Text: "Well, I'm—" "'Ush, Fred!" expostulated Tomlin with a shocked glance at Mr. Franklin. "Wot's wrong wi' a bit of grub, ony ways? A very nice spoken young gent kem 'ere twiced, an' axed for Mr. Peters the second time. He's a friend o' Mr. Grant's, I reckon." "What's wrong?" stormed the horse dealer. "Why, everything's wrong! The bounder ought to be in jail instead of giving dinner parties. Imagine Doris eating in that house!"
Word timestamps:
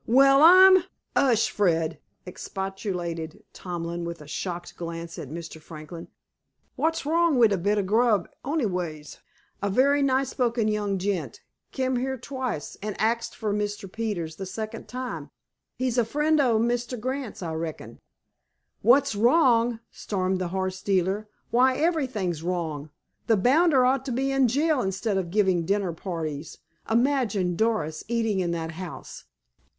"Well, 0.07 0.41
I'm—" 0.41 0.85
"'Ush, 1.15 1.47
Fred!" 1.51 1.99
expostulated 2.25 3.43
Tomlin 3.53 4.03
with 4.03 4.19
a 4.19 4.27
shocked 4.27 4.75
glance 4.75 5.19
at 5.19 5.29
Mr. 5.29 5.61
Franklin. 5.61 6.07
"Wot's 6.75 7.05
wrong 7.05 7.35
wi' 7.37 7.49
a 7.53 7.57
bit 7.59 7.77
of 7.77 7.85
grub, 7.85 8.27
ony 8.43 8.65
ways? 8.65 9.19
A 9.61 9.69
very 9.69 10.01
nice 10.01 10.29
spoken 10.29 10.67
young 10.67 10.97
gent 10.97 11.41
kem 11.71 11.97
'ere 11.99 12.17
twiced, 12.17 12.77
an' 12.81 12.95
axed 12.97 13.35
for 13.35 13.53
Mr. 13.53 13.87
Peters 13.91 14.37
the 14.37 14.47
second 14.47 14.87
time. 14.87 15.29
He's 15.77 15.99
a 15.99 16.03
friend 16.03 16.39
o' 16.39 16.57
Mr. 16.57 16.99
Grant's, 16.99 17.43
I 17.43 17.53
reckon." 17.53 17.99
"What's 18.81 19.13
wrong?" 19.13 19.81
stormed 19.91 20.41
the 20.41 20.47
horse 20.47 20.81
dealer. 20.81 21.27
"Why, 21.51 21.75
everything's 21.75 22.41
wrong! 22.41 22.89
The 23.27 23.37
bounder 23.37 23.85
ought 23.85 24.03
to 24.05 24.11
be 24.11 24.31
in 24.31 24.47
jail 24.47 24.81
instead 24.81 25.19
of 25.19 25.29
giving 25.29 25.63
dinner 25.63 25.93
parties. 25.93 26.57
Imagine 26.89 27.55
Doris 27.55 28.03
eating 28.07 28.39
in 28.39 28.49
that 28.49 28.71
house!" 28.71 29.25